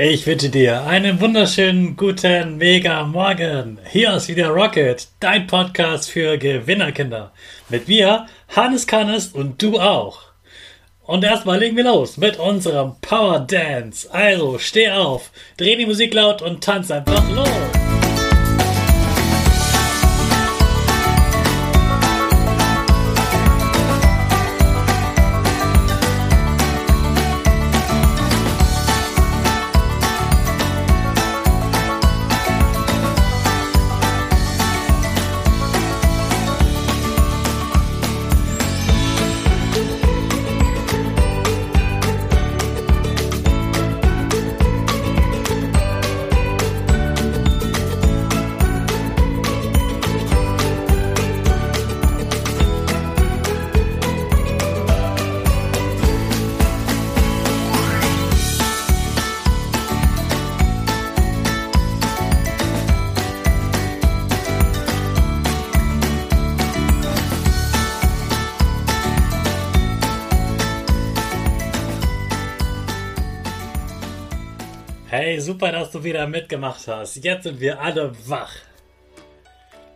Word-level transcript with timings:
Ich 0.00 0.28
wünsche 0.28 0.48
dir 0.48 0.84
einen 0.86 1.20
wunderschönen 1.20 1.96
guten 1.96 2.58
Mega 2.58 3.02
Morgen. 3.02 3.80
Hier 3.90 4.14
ist 4.14 4.28
wieder 4.28 4.50
Rocket, 4.50 5.08
dein 5.18 5.48
Podcast 5.48 6.08
für 6.08 6.38
Gewinnerkinder. 6.38 7.32
Mit 7.68 7.88
mir, 7.88 8.26
Hannes 8.54 8.86
Kannes 8.86 9.26
und 9.26 9.60
du 9.60 9.80
auch. 9.80 10.20
Und 11.02 11.24
erstmal 11.24 11.58
legen 11.58 11.76
wir 11.76 11.82
los 11.82 12.16
mit 12.16 12.38
unserem 12.38 12.94
Power 13.00 13.40
Dance. 13.40 14.08
Also 14.14 14.60
steh 14.60 14.88
auf, 14.88 15.32
dreh 15.56 15.74
die 15.74 15.86
Musik 15.86 16.14
laut 16.14 16.42
und 16.42 16.62
tanz 16.62 16.92
einfach 16.92 17.28
los. 17.34 17.87
Hey, 75.10 75.40
super, 75.40 75.72
dass 75.72 75.90
du 75.90 76.04
wieder 76.04 76.26
mitgemacht 76.26 76.86
hast. 76.86 77.24
Jetzt 77.24 77.44
sind 77.44 77.60
wir 77.60 77.80
alle 77.80 78.12
wach. 78.28 78.52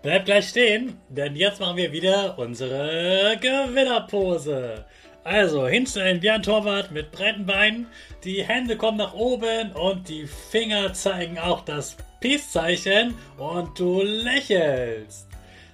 Bleib 0.00 0.24
gleich 0.24 0.48
stehen, 0.48 0.98
denn 1.10 1.36
jetzt 1.36 1.60
machen 1.60 1.76
wir 1.76 1.92
wieder 1.92 2.38
unsere 2.38 3.36
Gewinnerpose. 3.38 4.86
Also 5.22 5.68
hinstellen 5.68 6.22
wie 6.22 6.30
ein 6.30 6.42
Torwart 6.42 6.92
mit 6.92 7.12
breiten 7.12 7.44
Beinen, 7.44 7.88
die 8.24 8.42
Hände 8.42 8.78
kommen 8.78 8.96
nach 8.96 9.12
oben 9.12 9.72
und 9.72 10.08
die 10.08 10.26
Finger 10.26 10.94
zeigen 10.94 11.38
auch 11.38 11.62
das 11.62 11.94
Peace-Zeichen 12.20 13.14
und 13.36 13.78
du 13.78 14.00
lächelst. 14.00 15.28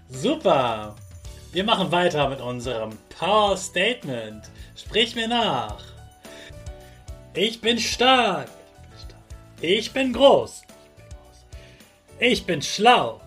Super. 0.08 0.96
Wir 1.52 1.62
machen 1.62 1.92
weiter 1.92 2.28
mit 2.28 2.40
unserem 2.40 2.90
Power 3.16 3.56
Statement. 3.56 4.50
Sprich 4.74 5.14
mir 5.14 5.28
nach. 5.28 5.78
Ich 7.34 7.60
bin 7.60 7.78
stark. 7.78 8.48
Ich 9.60 9.92
bin 9.92 10.12
groß. 10.12 10.62
Ich 12.20 12.46
bin 12.46 12.62
schlau. 12.62 13.20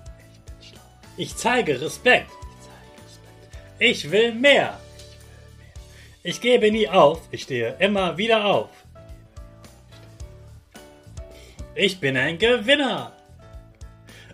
Ich 1.17 1.35
zeige 1.35 1.79
Respekt. 1.81 2.31
Ich 3.79 4.09
will 4.09 4.33
mehr. 4.33 4.79
Ich 6.23 6.39
gebe 6.39 6.71
nie 6.71 6.87
auf. 6.87 7.21
Ich 7.31 7.43
stehe 7.43 7.75
immer 7.79 8.17
wieder 8.17 8.45
auf. 8.45 8.69
Ich 11.75 11.99
bin 11.99 12.15
ein 12.15 12.37
Gewinner. 12.37 13.11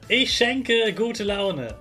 Ich 0.08 0.34
schenke 0.34 0.94
gute 0.94 1.24
Laune. 1.24 1.76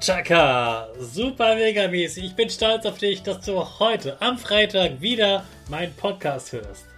Chaka, 0.00 0.88
super 0.98 1.54
mega 1.54 1.88
mäßig. 1.88 2.24
Ich 2.24 2.34
bin 2.34 2.50
stolz 2.50 2.84
auf 2.84 2.98
dich, 2.98 3.22
dass 3.22 3.44
du 3.44 3.58
heute 3.78 4.20
am 4.20 4.36
Freitag 4.36 5.00
wieder 5.00 5.46
meinen 5.70 5.94
Podcast 5.94 6.52
hörst. 6.52 6.93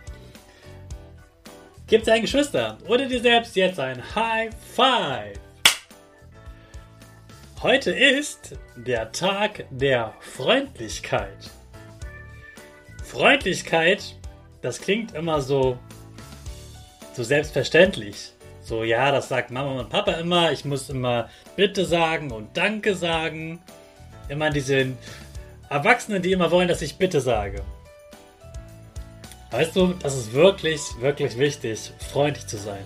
Gib 1.89 2.03
deinen 2.03 2.23
Geschwistern 2.23 2.79
oder 2.89 3.07
dir 3.07 3.21
selbst 3.21 3.55
jetzt 3.55 3.79
ein 3.79 4.03
High 4.17 4.51
Five. 4.75 5.39
Heute 7.63 7.93
ist 7.93 8.59
der 8.75 9.13
Tag 9.13 9.67
der 9.71 10.13
Freundlichkeit. 10.19 11.49
Freundlichkeit, 13.05 14.17
das 14.63 14.81
klingt 14.81 15.15
immer 15.15 15.41
so, 15.41 15.79
so 17.13 17.23
selbstverständlich. 17.23 18.33
So, 18.63 18.83
ja, 18.83 19.13
das 19.13 19.29
sagt 19.29 19.53
Mama 19.53 19.79
und 19.79 19.89
Papa 19.89 20.11
immer. 20.15 20.51
Ich 20.51 20.65
muss 20.65 20.91
immer 20.91 21.31
Bitte 21.55 21.85
sagen 21.85 22.33
und 22.33 22.57
Danke 22.57 22.97
sagen. 22.97 23.61
Immer 24.29 24.51
diese 24.51 24.89
Erwachsenen, 25.71 26.21
die 26.21 26.33
immer 26.33 26.51
wollen, 26.51 26.67
dass 26.67 26.83
ich 26.83 26.99
Bitte 26.99 27.21
sage. 27.21 27.63
Weißt 29.51 29.77
du, 29.77 29.95
das 29.95 30.17
ist 30.17 30.33
wirklich, 30.33 30.81
wirklich 31.01 31.39
wichtig, 31.39 31.93
freundlich 32.11 32.47
zu 32.47 32.57
sein. 32.57 32.85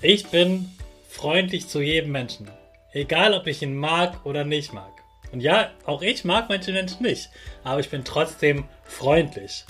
Ich 0.00 0.28
bin 0.28 0.70
freundlich 1.08 1.68
zu 1.68 1.80
jedem 1.80 2.12
Menschen. 2.12 2.50
Egal, 2.92 3.34
ob 3.34 3.46
ich 3.46 3.62
ihn 3.62 3.76
mag 3.76 4.24
oder 4.24 4.44
nicht 4.44 4.72
mag. 4.72 4.90
Und 5.32 5.40
ja, 5.40 5.70
auch 5.84 6.02
ich 6.02 6.24
mag 6.24 6.48
manche 6.48 6.72
Menschen 6.72 7.02
nicht. 7.02 7.30
Aber 7.64 7.80
ich 7.80 7.90
bin 7.90 8.04
trotzdem 8.04 8.64
freundlich. 8.84 9.64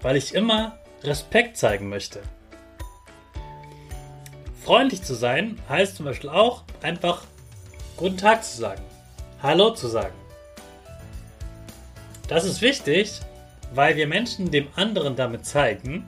Weil 0.00 0.16
ich 0.16 0.34
immer 0.34 0.78
Respekt 1.02 1.56
zeigen 1.56 1.88
möchte. 1.88 2.22
Freundlich 4.62 5.02
zu 5.02 5.14
sein 5.14 5.58
heißt 5.68 5.96
zum 5.96 6.06
Beispiel 6.06 6.30
auch 6.30 6.62
einfach 6.82 7.26
Guten 7.96 8.16
Tag 8.16 8.42
zu 8.44 8.56
sagen. 8.56 8.82
Hallo 9.40 9.70
zu 9.70 9.86
sagen. 9.86 10.14
Das 12.26 12.44
ist 12.44 12.60
wichtig, 12.60 13.20
weil 13.74 13.96
wir 13.96 14.06
Menschen 14.06 14.50
dem 14.50 14.68
anderen 14.76 15.16
damit 15.16 15.44
zeigen, 15.44 16.06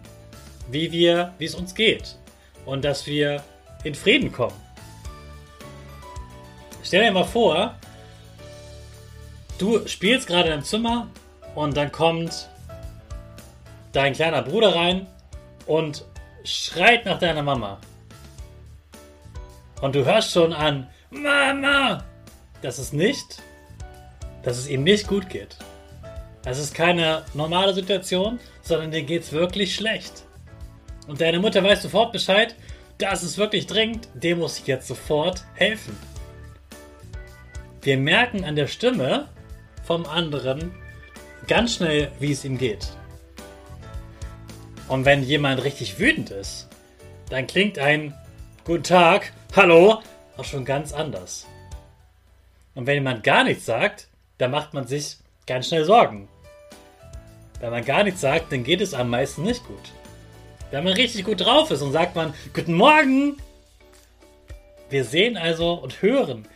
wie 0.70 0.92
wir, 0.92 1.34
wie 1.38 1.44
es 1.44 1.54
uns 1.54 1.74
geht 1.74 2.16
und 2.64 2.84
dass 2.84 3.06
wir 3.06 3.42
in 3.84 3.94
Frieden 3.94 4.32
kommen. 4.32 4.56
Stell 6.82 7.04
dir 7.04 7.12
mal 7.12 7.24
vor, 7.24 7.74
du 9.58 9.86
spielst 9.88 10.26
gerade 10.26 10.50
im 10.50 10.62
Zimmer 10.62 11.08
und 11.54 11.76
dann 11.76 11.90
kommt 11.90 12.48
dein 13.92 14.12
kleiner 14.12 14.42
Bruder 14.42 14.74
rein 14.74 15.06
und 15.66 16.04
schreit 16.44 17.04
nach 17.04 17.18
deiner 17.18 17.42
Mama. 17.42 17.80
Und 19.80 19.94
du 19.94 20.04
hörst 20.04 20.32
schon 20.32 20.52
an, 20.52 20.88
Mama, 21.10 22.04
dass 22.62 22.78
es 22.78 22.92
nicht, 22.92 23.42
dass 24.42 24.58
es 24.58 24.68
ihm 24.68 24.84
nicht 24.84 25.08
gut 25.08 25.28
geht. 25.28 25.56
Das 26.46 26.60
ist 26.60 26.74
keine 26.74 27.24
normale 27.34 27.74
Situation, 27.74 28.38
sondern 28.62 28.92
dir 28.92 29.02
geht's 29.02 29.32
wirklich 29.32 29.74
schlecht. 29.74 30.22
Und 31.08 31.20
deine 31.20 31.40
Mutter 31.40 31.64
weiß 31.64 31.82
sofort 31.82 32.12
Bescheid, 32.12 32.54
das 32.98 33.24
ist 33.24 33.36
wirklich 33.36 33.66
dringend, 33.66 34.08
dem 34.14 34.38
muss 34.38 34.60
ich 34.60 34.66
jetzt 34.68 34.86
sofort 34.86 35.44
helfen. 35.54 35.98
Wir 37.82 37.98
merken 37.98 38.44
an 38.44 38.54
der 38.54 38.68
Stimme 38.68 39.28
vom 39.82 40.06
anderen 40.06 40.72
ganz 41.48 41.74
schnell, 41.74 42.12
wie 42.20 42.30
es 42.30 42.44
ihm 42.44 42.58
geht. 42.58 42.92
Und 44.86 45.04
wenn 45.04 45.24
jemand 45.24 45.64
richtig 45.64 45.98
wütend 45.98 46.30
ist, 46.30 46.68
dann 47.28 47.48
klingt 47.48 47.76
ein 47.80 48.14
Guten 48.64 48.84
Tag, 48.84 49.32
Hallo 49.56 50.00
auch 50.36 50.44
schon 50.44 50.64
ganz 50.64 50.92
anders. 50.92 51.44
Und 52.76 52.86
wenn 52.86 52.94
jemand 52.94 53.24
gar 53.24 53.42
nichts 53.42 53.66
sagt, 53.66 54.06
dann 54.38 54.52
macht 54.52 54.74
man 54.74 54.86
sich 54.86 55.16
ganz 55.44 55.66
schnell 55.66 55.84
Sorgen. 55.84 56.28
Wenn 57.60 57.70
man 57.70 57.84
gar 57.84 58.04
nichts 58.04 58.20
sagt, 58.20 58.52
dann 58.52 58.64
geht 58.64 58.80
es 58.80 58.94
am 58.94 59.10
meisten 59.10 59.42
nicht 59.42 59.66
gut. 59.66 59.92
Wenn 60.70 60.84
man 60.84 60.92
richtig 60.92 61.24
gut 61.24 61.40
drauf 61.40 61.70
ist 61.70 61.82
und 61.82 61.92
sagt 61.92 62.14
man 62.14 62.34
Guten 62.52 62.74
Morgen, 62.74 63.36
wir 64.90 65.04
sehen 65.04 65.36
also 65.36 65.72
und 65.74 66.02
hören 66.02 66.46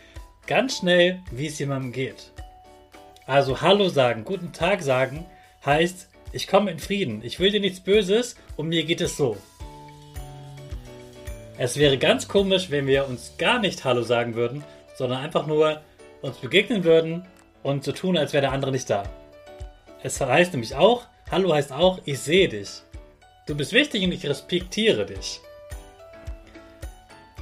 ganz 0.46 0.78
schnell, 0.78 1.20
wie 1.30 1.46
es 1.46 1.58
jemandem 1.58 1.92
geht. 1.92 2.32
Also 3.26 3.60
Hallo 3.60 3.88
sagen, 3.88 4.24
guten 4.24 4.52
Tag 4.52 4.82
sagen 4.82 5.24
heißt, 5.64 6.08
ich 6.32 6.48
komme 6.48 6.70
in 6.70 6.78
Frieden, 6.78 7.22
ich 7.24 7.40
will 7.40 7.50
dir 7.50 7.60
nichts 7.60 7.80
Böses 7.80 8.36
und 8.56 8.68
mir 8.68 8.84
geht 8.84 9.00
es 9.00 9.16
so. 9.16 9.36
Es 11.58 11.76
wäre 11.76 11.98
ganz 11.98 12.26
komisch, 12.26 12.70
wenn 12.70 12.86
wir 12.86 13.06
uns 13.06 13.34
gar 13.38 13.58
nicht 13.58 13.84
Hallo 13.84 14.02
sagen 14.02 14.34
würden, 14.34 14.64
sondern 14.96 15.22
einfach 15.22 15.46
nur 15.46 15.80
uns 16.22 16.36
begegnen 16.38 16.84
würden 16.84 17.26
und 17.62 17.84
so 17.84 17.92
tun, 17.92 18.16
als 18.16 18.32
wäre 18.32 18.42
der 18.42 18.52
andere 18.52 18.72
nicht 18.72 18.88
da. 18.90 19.04
Es 20.02 20.20
heißt 20.20 20.52
nämlich 20.52 20.74
auch, 20.74 21.06
Hallo 21.30 21.52
heißt 21.52 21.72
auch, 21.72 22.00
ich 22.04 22.18
sehe 22.18 22.48
dich. 22.48 22.82
Du 23.46 23.54
bist 23.54 23.72
wichtig 23.72 24.02
und 24.02 24.12
ich 24.12 24.26
respektiere 24.26 25.06
dich. 25.06 25.40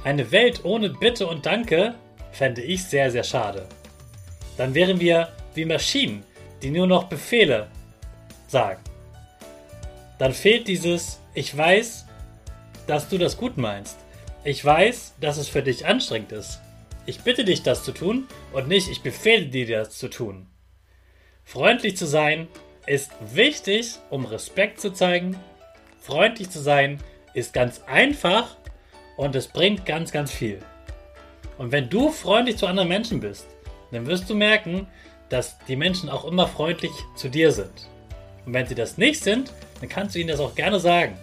Eine 0.03 0.31
Welt 0.31 0.63
ohne 0.63 0.89
Bitte 0.89 1.27
und 1.27 1.45
Danke 1.45 1.95
fände 2.31 2.61
ich 2.61 2.83
sehr, 2.83 3.11
sehr 3.11 3.23
schade. 3.23 3.67
Dann 4.57 4.73
wären 4.73 4.99
wir 4.99 5.29
wie 5.55 5.65
Maschinen, 5.65 6.23
die 6.61 6.71
nur 6.71 6.87
noch 6.87 7.05
Befehle 7.05 7.67
sagen. 8.47 8.81
Dann 10.17 10.33
fehlt 10.33 10.67
dieses 10.67 11.19
ich 11.33 11.55
weiß, 11.55 12.05
dass 12.87 13.07
du 13.07 13.17
das 13.17 13.37
gut 13.37 13.57
meinst. 13.57 13.97
Ich 14.43 14.63
weiß, 14.65 15.13
dass 15.21 15.37
es 15.37 15.47
für 15.47 15.61
dich 15.61 15.85
anstrengend 15.85 16.31
ist. 16.31 16.59
Ich 17.05 17.21
bitte 17.21 17.45
dich, 17.45 17.63
das 17.63 17.83
zu 17.83 17.91
tun 17.91 18.27
und 18.51 18.67
nicht, 18.67 18.89
ich 18.89 19.01
befehle 19.01 19.45
dir, 19.45 19.79
das 19.79 19.97
zu 19.97 20.09
tun. 20.09 20.47
Freundlich 21.43 21.97
zu 21.97 22.05
sein 22.05 22.47
ist 22.85 23.11
wichtig, 23.33 23.95
um 24.09 24.25
Respekt 24.25 24.79
zu 24.79 24.91
zeigen. 24.91 25.37
Freundlich 25.99 26.49
zu 26.49 26.59
sein 26.59 26.99
ist 27.33 27.53
ganz 27.53 27.81
einfach 27.87 28.55
und 29.17 29.35
es 29.35 29.47
bringt 29.47 29.85
ganz, 29.85 30.11
ganz 30.11 30.31
viel. 30.31 30.59
Und 31.57 31.71
wenn 31.71 31.89
du 31.89 32.09
freundlich 32.09 32.57
zu 32.57 32.67
anderen 32.67 32.89
Menschen 32.89 33.19
bist, 33.19 33.47
dann 33.91 34.07
wirst 34.07 34.29
du 34.29 34.35
merken, 34.35 34.87
dass 35.29 35.57
die 35.67 35.75
Menschen 35.75 36.09
auch 36.09 36.25
immer 36.25 36.47
freundlich 36.47 36.91
zu 37.15 37.29
dir 37.29 37.51
sind. 37.51 37.87
Und 38.45 38.53
wenn 38.53 38.65
sie 38.65 38.75
das 38.75 38.97
nicht 38.97 39.23
sind, 39.23 39.51
dann 39.79 39.89
kannst 39.89 40.15
du 40.15 40.19
ihnen 40.19 40.29
das 40.29 40.39
auch 40.39 40.55
gerne 40.55 40.79
sagen. 40.79 41.17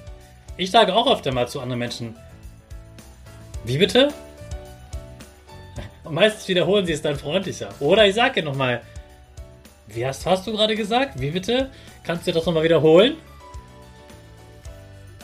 Ich 0.56 0.70
sage 0.70 0.94
auch 0.94 1.10
öfter 1.10 1.32
mal 1.32 1.48
zu 1.48 1.60
anderen 1.60 1.80
Menschen, 1.80 2.16
wie 3.64 3.78
bitte? 3.78 4.12
Und 6.04 6.14
meistens 6.14 6.46
wiederholen 6.46 6.86
sie 6.86 6.92
es 6.92 7.02
dann 7.02 7.16
freundlicher. 7.16 7.70
Oder 7.80 8.06
ich 8.06 8.14
sage 8.14 8.42
nochmal, 8.42 8.80
wie 9.88 10.06
hast, 10.06 10.26
hast 10.26 10.46
du 10.46 10.52
gerade 10.52 10.76
gesagt? 10.76 11.20
Wie 11.20 11.30
bitte? 11.30 11.70
Kannst 12.02 12.26
du 12.26 12.32
das 12.32 12.46
nochmal 12.46 12.64
wiederholen? 12.64 13.16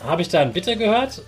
Habe 0.03 0.21
ich 0.21 0.29
da 0.29 0.41
ein 0.41 0.53
Bitte 0.53 0.75
gehört? 0.75 1.21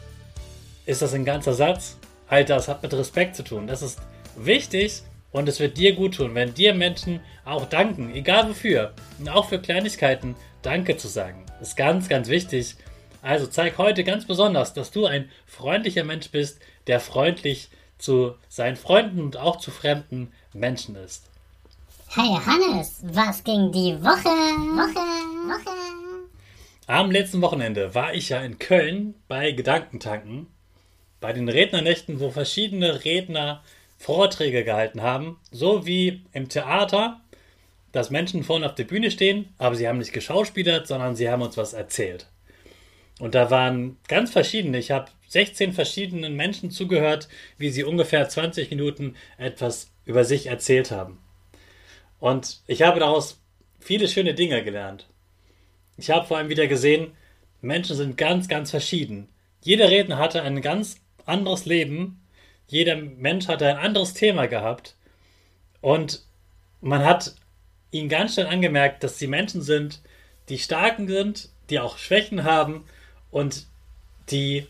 Ist 0.85 1.01
das 1.01 1.13
ein 1.13 1.25
ganzer 1.25 1.53
Satz? 1.53 1.97
Alter, 2.27 2.55
das 2.55 2.67
hat 2.67 2.83
mit 2.83 2.93
Respekt 2.93 3.35
zu 3.35 3.43
tun. 3.43 3.67
Das 3.67 3.81
ist 3.81 3.99
wichtig 4.35 5.01
und 5.31 5.49
es 5.49 5.59
wird 5.59 5.77
dir 5.77 5.95
gut 5.95 6.15
tun, 6.15 6.35
wenn 6.35 6.53
dir 6.53 6.73
Menschen 6.73 7.19
auch 7.43 7.65
danken, 7.65 8.13
egal 8.13 8.49
wofür. 8.49 8.93
Und 9.19 9.29
auch 9.29 9.49
für 9.49 9.59
Kleinigkeiten 9.59 10.35
Danke 10.61 10.97
zu 10.97 11.07
sagen. 11.07 11.45
Ist 11.61 11.77
ganz, 11.77 12.09
ganz 12.09 12.27
wichtig. 12.27 12.75
Also 13.21 13.47
zeig 13.47 13.77
heute 13.77 14.03
ganz 14.03 14.25
besonders, 14.25 14.73
dass 14.73 14.91
du 14.91 15.05
ein 15.05 15.29
freundlicher 15.45 16.03
Mensch 16.03 16.29
bist, 16.29 16.59
der 16.87 16.99
freundlich 16.99 17.69
zu 17.97 18.35
seinen 18.49 18.75
Freunden 18.75 19.19
und 19.19 19.37
auch 19.37 19.57
zu 19.57 19.71
fremden 19.71 20.31
Menschen 20.53 20.95
ist. 20.95 21.29
Hey 22.17 22.33
Hannes, 22.45 23.01
was 23.13 23.43
ging 23.43 23.73
die 23.73 24.01
Woche? 24.01 24.29
Woche, 24.29 25.01
Woche. 25.49 25.75
Am 26.87 27.11
letzten 27.11 27.41
Wochenende 27.41 27.93
war 27.93 28.13
ich 28.13 28.29
ja 28.29 28.39
in 28.39 28.57
Köln 28.57 29.15
bei 29.27 29.51
Gedankentanken, 29.51 30.47
bei 31.19 31.33
den 31.33 31.49
Rednernächten, 31.49 32.21
wo 32.21 32.31
verschiedene 32.31 33.03
Redner 33.03 33.65
Vorträge 33.97 34.63
gehalten 34.63 35.01
haben, 35.01 35.41
so 35.51 35.85
wie 35.85 36.23
im 36.31 36.47
Theater, 36.47 37.19
dass 37.91 38.11
Menschen 38.11 38.45
vorne 38.45 38.67
auf 38.67 38.75
der 38.75 38.85
Bühne 38.85 39.11
stehen, 39.11 39.53
aber 39.57 39.75
sie 39.75 39.85
haben 39.85 39.97
nicht 39.97 40.13
geschauspielert, 40.13 40.87
sondern 40.87 41.17
sie 41.17 41.29
haben 41.29 41.41
uns 41.41 41.57
was 41.57 41.73
erzählt. 41.73 42.27
Und 43.19 43.35
da 43.35 43.51
waren 43.51 43.97
ganz 44.07 44.31
verschiedene. 44.31 44.77
Ich 44.77 44.91
habe 44.91 45.11
16 45.27 45.73
verschiedenen 45.73 46.37
Menschen 46.37 46.71
zugehört, 46.71 47.27
wie 47.57 47.71
sie 47.71 47.83
ungefähr 47.83 48.29
20 48.29 48.69
Minuten 48.69 49.17
etwas 49.37 49.91
über 50.05 50.23
sich 50.23 50.47
erzählt 50.47 50.91
haben. 50.91 51.19
Und 52.25 52.61
ich 52.65 52.81
habe 52.81 52.99
daraus 52.99 53.39
viele 53.79 54.07
schöne 54.07 54.33
Dinge 54.33 54.63
gelernt. 54.63 55.05
Ich 55.95 56.09
habe 56.09 56.25
vor 56.25 56.37
allem 56.37 56.49
wieder 56.49 56.65
gesehen, 56.65 57.11
Menschen 57.61 57.95
sind 57.95 58.17
ganz, 58.17 58.47
ganz 58.47 58.71
verschieden. 58.71 59.29
Jeder 59.61 59.91
Redner 59.91 60.17
hatte 60.17 60.41
ein 60.41 60.63
ganz 60.63 60.95
anderes 61.27 61.67
Leben. 61.67 62.25
Jeder 62.65 62.95
Mensch 62.95 63.47
hatte 63.47 63.67
ein 63.67 63.77
anderes 63.77 64.15
Thema 64.15 64.47
gehabt. 64.47 64.95
Und 65.81 66.23
man 66.81 67.05
hat 67.05 67.35
ihnen 67.91 68.09
ganz 68.09 68.33
schnell 68.33 68.47
angemerkt, 68.47 69.03
dass 69.03 69.19
sie 69.19 69.27
Menschen 69.27 69.61
sind, 69.61 70.01
die 70.49 70.57
starken 70.57 71.07
sind, 71.07 71.49
die 71.69 71.79
auch 71.79 71.99
Schwächen 71.99 72.43
haben 72.43 72.85
und 73.29 73.67
die 74.31 74.65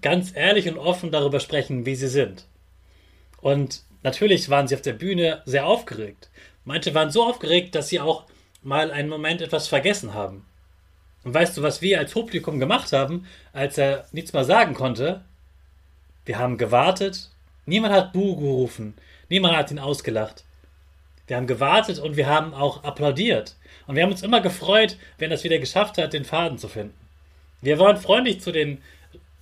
ganz 0.00 0.34
ehrlich 0.34 0.66
und 0.66 0.78
offen 0.78 1.10
darüber 1.10 1.40
sprechen, 1.40 1.84
wie 1.84 1.94
sie 1.94 2.08
sind. 2.08 2.46
Und 3.42 3.82
natürlich 4.02 4.48
waren 4.48 4.66
sie 4.66 4.76
auf 4.76 4.80
der 4.80 4.94
Bühne 4.94 5.42
sehr 5.44 5.66
aufgeregt. 5.66 6.30
Manche 6.70 6.94
waren 6.94 7.10
so 7.10 7.24
aufgeregt, 7.24 7.74
dass 7.74 7.88
sie 7.88 7.98
auch 7.98 8.26
mal 8.62 8.92
einen 8.92 9.08
Moment 9.08 9.42
etwas 9.42 9.66
vergessen 9.66 10.14
haben. 10.14 10.46
Und 11.24 11.34
weißt 11.34 11.56
du, 11.56 11.62
was 11.62 11.82
wir 11.82 11.98
als 11.98 12.12
Publikum 12.12 12.60
gemacht 12.60 12.92
haben, 12.92 13.26
als 13.52 13.76
er 13.76 14.06
nichts 14.12 14.32
mehr 14.32 14.44
sagen 14.44 14.74
konnte? 14.74 15.24
Wir 16.24 16.38
haben 16.38 16.58
gewartet. 16.58 17.28
Niemand 17.66 17.92
hat 17.92 18.12
Buh 18.12 18.36
gerufen. 18.36 18.94
Niemand 19.28 19.56
hat 19.56 19.72
ihn 19.72 19.80
ausgelacht. 19.80 20.44
Wir 21.26 21.38
haben 21.38 21.48
gewartet 21.48 21.98
und 21.98 22.16
wir 22.16 22.28
haben 22.28 22.54
auch 22.54 22.84
applaudiert. 22.84 23.56
Und 23.88 23.96
wir 23.96 24.04
haben 24.04 24.12
uns 24.12 24.22
immer 24.22 24.40
gefreut, 24.40 24.96
wenn 25.18 25.32
er 25.32 25.34
es 25.34 25.42
wieder 25.42 25.58
geschafft 25.58 25.98
hat, 25.98 26.12
den 26.12 26.24
Faden 26.24 26.58
zu 26.58 26.68
finden. 26.68 26.94
Wir 27.62 27.80
waren 27.80 27.96
freundlich 27.96 28.40
zu 28.40 28.52
den, 28.52 28.80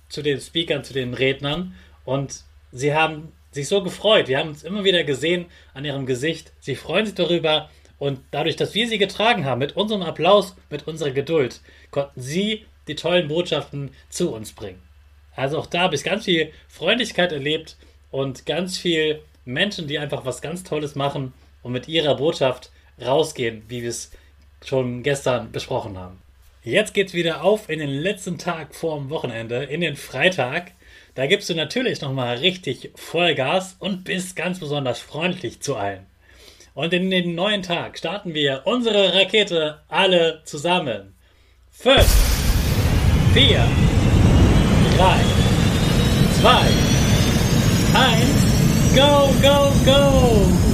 zu 0.07 0.23
den 0.23 0.41
Speakern, 0.41 0.83
zu 0.83 0.93
den 0.93 1.13
Rednern 1.13 1.75
und 2.05 2.43
sie 2.71 2.95
haben 2.95 3.31
sich 3.59 3.67
so 3.67 3.83
gefreut. 3.83 4.27
Wir 4.27 4.39
haben 4.39 4.49
uns 4.49 4.63
immer 4.63 4.83
wieder 4.83 5.03
gesehen 5.03 5.45
an 5.73 5.85
ihrem 5.85 6.05
Gesicht. 6.05 6.51
Sie 6.59 6.75
freuen 6.75 7.05
sich 7.05 7.15
darüber 7.15 7.69
und 7.97 8.21
dadurch, 8.31 8.55
dass 8.55 8.73
wir 8.73 8.87
sie 8.87 8.97
getragen 8.97 9.45
haben, 9.45 9.59
mit 9.59 9.75
unserem 9.75 10.01
Applaus, 10.01 10.55
mit 10.69 10.87
unserer 10.87 11.11
Geduld, 11.11 11.61
konnten 11.91 12.21
sie 12.21 12.65
die 12.87 12.95
tollen 12.95 13.27
Botschaften 13.27 13.91
zu 14.09 14.33
uns 14.33 14.53
bringen. 14.53 14.81
Also 15.35 15.59
auch 15.59 15.67
da 15.67 15.81
habe 15.81 15.95
ich 15.95 16.03
ganz 16.03 16.25
viel 16.25 16.51
Freundlichkeit 16.67 17.31
erlebt 17.31 17.77
und 18.11 18.45
ganz 18.45 18.77
viel 18.77 19.21
Menschen, 19.45 19.87
die 19.87 19.99
einfach 19.99 20.25
was 20.25 20.41
ganz 20.41 20.63
Tolles 20.63 20.95
machen 20.95 21.33
und 21.61 21.71
mit 21.71 21.87
ihrer 21.87 22.15
Botschaft 22.15 22.71
rausgehen, 23.01 23.63
wie 23.67 23.81
wir 23.81 23.89
es 23.89 24.11
schon 24.65 25.03
gestern 25.03 25.51
besprochen 25.51 25.97
haben. 25.97 26.21
Jetzt 26.63 26.93
geht's 26.93 27.13
wieder 27.13 27.43
auf 27.43 27.69
in 27.69 27.79
den 27.79 27.89
letzten 27.89 28.37
Tag 28.37 28.75
vorm 28.75 29.09
Wochenende, 29.09 29.63
in 29.63 29.81
den 29.81 29.95
Freitag. 29.95 30.71
Da 31.15 31.27
gibst 31.27 31.49
du 31.49 31.55
natürlich 31.55 32.01
nochmal 32.01 32.37
richtig 32.37 32.91
Vollgas 32.95 33.75
und 33.79 34.03
bist 34.03 34.35
ganz 34.35 34.59
besonders 34.59 34.99
freundlich 34.99 35.61
zu 35.61 35.75
allen. 35.75 36.05
Und 36.73 36.93
in 36.93 37.09
den 37.09 37.35
neuen 37.35 37.61
Tag 37.61 37.97
starten 37.97 38.33
wir 38.33 38.61
unsere 38.65 39.13
Rakete 39.13 39.81
alle 39.89 40.41
zusammen. 40.45 41.15
5, 41.71 42.05
4, 43.33 43.67
3, 44.97 45.19
2, 46.41 46.49
1, 47.93 48.95
go, 48.95 49.29
go, 49.41 49.71
go! 49.85 50.68